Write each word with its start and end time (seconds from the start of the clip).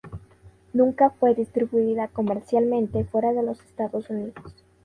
Nunca 0.73 1.11
fue 1.11 1.35
distribuida 1.35 2.07
comercialmente 2.07 3.03
fuera 3.05 3.33
de 3.33 3.43
los 3.43 3.59
Estados 3.61 4.09
Unidos. 4.09 4.55